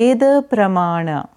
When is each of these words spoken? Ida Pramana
Ida 0.00 0.40
Pramana 0.40 1.28